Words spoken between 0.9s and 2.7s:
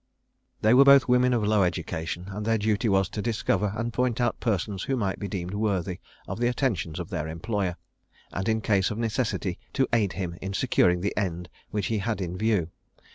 women of low education, and their